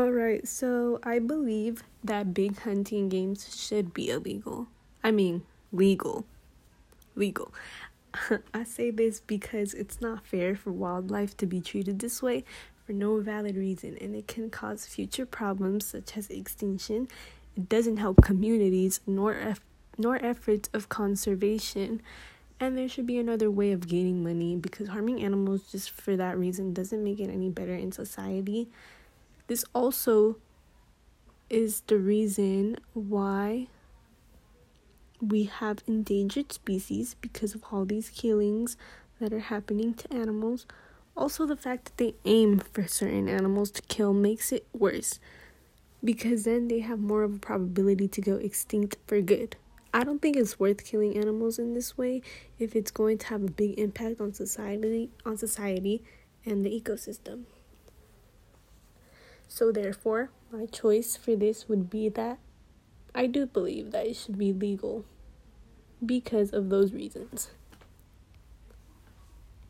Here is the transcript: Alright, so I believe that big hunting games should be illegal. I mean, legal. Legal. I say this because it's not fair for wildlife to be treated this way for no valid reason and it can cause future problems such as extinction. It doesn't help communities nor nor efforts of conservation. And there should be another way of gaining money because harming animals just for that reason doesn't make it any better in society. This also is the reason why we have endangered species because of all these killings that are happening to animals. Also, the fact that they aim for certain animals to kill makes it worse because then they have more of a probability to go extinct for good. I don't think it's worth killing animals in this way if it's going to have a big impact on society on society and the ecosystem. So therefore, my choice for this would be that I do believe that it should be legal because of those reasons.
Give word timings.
Alright, 0.00 0.48
so 0.48 0.98
I 1.02 1.18
believe 1.18 1.84
that 2.02 2.32
big 2.32 2.58
hunting 2.60 3.10
games 3.10 3.54
should 3.54 3.92
be 3.92 4.08
illegal. 4.08 4.66
I 5.04 5.10
mean, 5.10 5.42
legal. 5.72 6.24
Legal. 7.14 7.52
I 8.54 8.64
say 8.64 8.90
this 8.90 9.20
because 9.20 9.74
it's 9.74 10.00
not 10.00 10.24
fair 10.24 10.56
for 10.56 10.72
wildlife 10.72 11.36
to 11.36 11.44
be 11.44 11.60
treated 11.60 11.98
this 11.98 12.22
way 12.22 12.44
for 12.86 12.94
no 12.94 13.20
valid 13.20 13.56
reason 13.56 13.98
and 14.00 14.16
it 14.16 14.26
can 14.26 14.48
cause 14.48 14.86
future 14.86 15.26
problems 15.26 15.84
such 15.84 16.16
as 16.16 16.30
extinction. 16.30 17.06
It 17.54 17.68
doesn't 17.68 17.98
help 17.98 18.22
communities 18.22 19.02
nor 19.06 19.54
nor 19.98 20.16
efforts 20.24 20.70
of 20.72 20.88
conservation. 20.88 22.00
And 22.58 22.74
there 22.74 22.88
should 22.88 23.06
be 23.06 23.18
another 23.18 23.50
way 23.50 23.70
of 23.72 23.86
gaining 23.86 24.24
money 24.24 24.56
because 24.56 24.88
harming 24.88 25.22
animals 25.22 25.70
just 25.70 25.90
for 25.90 26.16
that 26.16 26.38
reason 26.38 26.72
doesn't 26.72 27.04
make 27.04 27.20
it 27.20 27.28
any 27.28 27.50
better 27.50 27.74
in 27.74 27.92
society. 27.92 28.70
This 29.50 29.64
also 29.74 30.36
is 31.48 31.80
the 31.88 31.98
reason 31.98 32.76
why 32.94 33.66
we 35.20 35.42
have 35.42 35.82
endangered 35.88 36.52
species 36.52 37.16
because 37.20 37.56
of 37.56 37.64
all 37.72 37.84
these 37.84 38.10
killings 38.10 38.76
that 39.20 39.32
are 39.32 39.40
happening 39.40 39.94
to 39.94 40.14
animals. 40.14 40.66
Also, 41.16 41.46
the 41.46 41.56
fact 41.56 41.86
that 41.86 41.96
they 41.96 42.14
aim 42.24 42.60
for 42.72 42.86
certain 42.86 43.28
animals 43.28 43.72
to 43.72 43.82
kill 43.82 44.12
makes 44.12 44.52
it 44.52 44.68
worse 44.72 45.18
because 46.04 46.44
then 46.44 46.68
they 46.68 46.78
have 46.78 47.00
more 47.00 47.24
of 47.24 47.34
a 47.34 47.38
probability 47.40 48.06
to 48.06 48.20
go 48.20 48.36
extinct 48.36 48.98
for 49.08 49.20
good. 49.20 49.56
I 49.92 50.04
don't 50.04 50.22
think 50.22 50.36
it's 50.36 50.60
worth 50.60 50.84
killing 50.84 51.16
animals 51.16 51.58
in 51.58 51.74
this 51.74 51.98
way 51.98 52.22
if 52.60 52.76
it's 52.76 52.92
going 52.92 53.18
to 53.18 53.26
have 53.26 53.42
a 53.42 53.50
big 53.50 53.80
impact 53.80 54.20
on 54.20 54.32
society 54.32 55.10
on 55.26 55.36
society 55.36 56.04
and 56.46 56.64
the 56.64 56.70
ecosystem. 56.70 57.46
So 59.60 59.70
therefore, 59.70 60.30
my 60.50 60.64
choice 60.64 61.16
for 61.16 61.36
this 61.36 61.68
would 61.68 61.90
be 61.90 62.08
that 62.08 62.38
I 63.14 63.26
do 63.26 63.44
believe 63.44 63.90
that 63.90 64.06
it 64.06 64.16
should 64.16 64.38
be 64.38 64.54
legal 64.54 65.04
because 66.02 66.54
of 66.54 66.70
those 66.70 66.94
reasons. 66.94 67.50